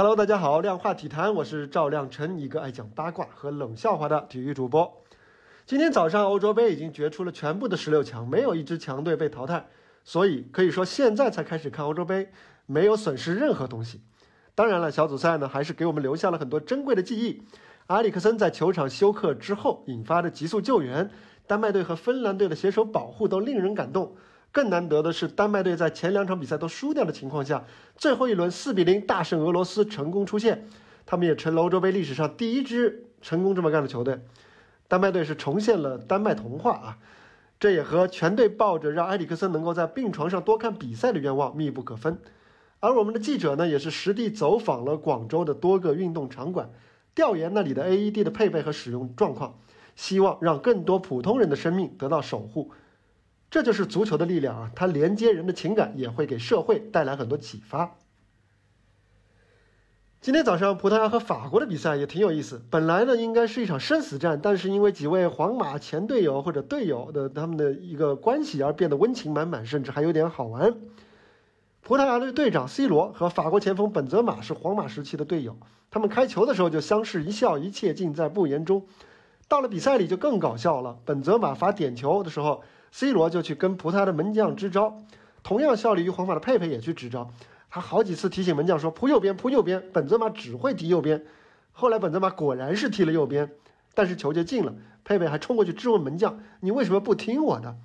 [0.00, 5.02] Hello，大家好，量化体坛，我是赵亮晨，一个爱讲八卦和冷笑话的体育主播。
[5.66, 9.66] 今天早上欧洲杯已经决出了全部的十六强，没有一支强队被淘汰，
[10.04, 12.30] 所以可以说现在才开始看欧洲杯，
[12.66, 14.00] 没有损失任何东西。
[14.54, 17.42] 当然了，小组赛呢还是给我们留下了很多珍贵的记忆。
[17.88, 21.10] 阿里克森在球场休克之后引发的急速救援，
[21.48, 24.14] 丹麦队和芬兰队的携手保护都令人感动。
[24.50, 27.64] 更难得的是，丹麦队在前两场比赛都输掉的情况下，
[27.96, 30.66] 最后一轮四比零大胜俄罗斯，成功出线。
[31.06, 34.20] 他们也成了欧洲杯历史上第一支成功这么干的球队。
[34.88, 36.98] 丹麦队是重现了丹麦童话啊！
[37.60, 42.18] 这也和全队抱着让埃里克森能够在病床上多看比赛的愿望密不可分。
[42.80, 46.70] 而我们的记者呢，也是实地走访了广州的多个运动场馆，
[47.14, 49.58] 调研那里的 AED 的配备和使用状况，
[49.96, 52.70] 希望让更多普通人的生命得到守护。
[53.50, 54.70] 这就是足球的力量啊！
[54.74, 57.96] 它连接人的情感，也会给社会带来很多启发。
[60.20, 62.60] 今天早上葡萄牙和法国的比赛也挺有意思。
[62.70, 70.74] 本来呢应该是一场生死战，但是因为几位皇马前队友或者队友的他们的一个关系而变得温情满满，甚至还有点好玩。
[71.80, 75.56] 葡萄牙的队长 C 罗和法国前锋本泽马是皇马时期的队友，
[75.90, 78.86] 他们开球的时候就相视一笑，一切尽在不言中。
[79.48, 82.62] 到了比赛里就更搞笑了，本泽马罚点球的时候。
[82.90, 84.96] C 罗就去跟葡萄牙的门将支招，
[85.42, 87.30] 同样效力于皇马的佩佩也去支招，
[87.68, 89.90] 他好几次提醒门将说扑右边，扑右边。
[89.92, 91.26] 本泽马只会踢右边，
[91.70, 93.52] 后来本泽马果然是踢了右边，
[93.92, 94.74] 但是球就进了。
[95.04, 97.76] 佩佩还冲过去质问门将：“你为什么不听我的？”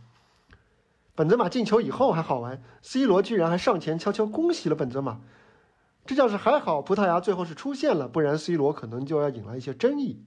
[1.15, 5.19] 本泽马进球以后还好玩，C 罗居然还上前悄悄恭喜了本泽马。
[6.05, 10.23] 这叫是还好，葡萄牙最后是出现了，不然 C 罗可能就要引来一些争议。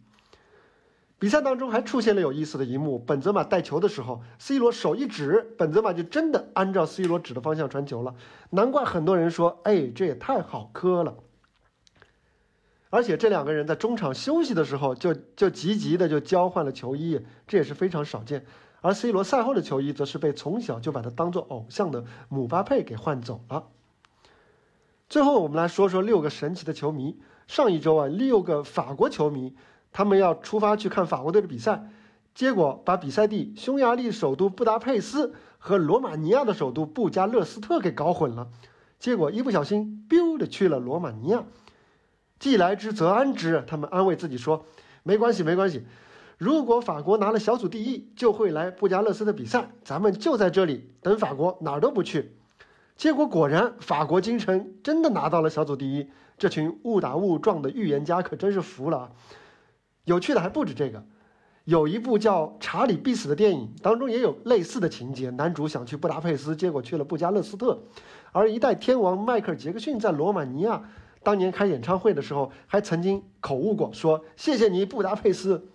[1.18, 8.14] 比赛当中还出现了有意思的一幕，本泽马带球的时候，C 罗手一指，本泽马就真的按照 C 罗指的方向传球了。
[8.50, 11.16] 难怪很多人说，哎，这也太好磕了。
[12.90, 18.44] 而且这两个人在中场休息的时候，就就急急的就交换了球衣，这也是非常少见。
[18.82, 23.68] 而 C 罗赛后的球衣，则是被从小就把他当做偶像的姆巴佩给换走了。
[25.08, 27.18] 最后，我们来说说六个神奇的球迷。
[27.46, 29.56] 上一周啊，六个法国球迷。
[29.92, 31.90] 他们要出发去看法国队的比赛，
[32.34, 38.48] 结果把比赛地匈牙利首都布达佩斯和罗马尼亚的首都布加勒斯特给搞混了，
[38.98, 41.44] 结果一不小心，biu 的去了罗马尼亚。
[42.38, 44.66] 既来之则安之，他们安慰自己说
[45.02, 45.86] ：“没关系，没关系。
[46.36, 52.36] 如果法国拿了小组第一，就会来布加勒斯特比赛，咱们就在这里等法国，哪儿都不去。”
[52.96, 56.10] 结果果然，法国京城真的拿到了小组第一。
[56.38, 59.10] 这群误打误撞的预言家可真是服了啊！
[60.06, 61.04] 有趣的还不止这个，
[61.64, 65.30] 有一部叫《查理必死》的电影当中也有类似的情节。
[65.30, 67.76] 男主想去布达佩斯，结果去了布加勒斯特。
[68.30, 70.80] 而一代天王迈克尔·杰克逊在罗马尼亚
[71.24, 75.68] 当年开演唱会的时候，还曾经口误过，说：“谢谢你，布达佩斯。”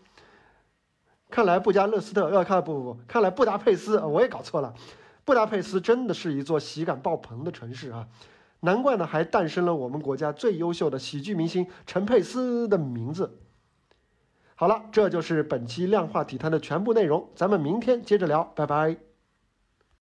[1.30, 4.74] 看来布加勒斯特呃看不不不，看来布达佩斯我也搞错了。
[5.26, 8.08] 布达佩斯真的是一座喜感爆棚的城市啊！
[8.62, 13.38] 难怪呢，还诞生了我们国家最优秀的喜剧明星陈佩斯的名字。
[14.62, 18.96] 好了，这就是本期量化体坛的全部内容，咱们明天接着聊，拜拜。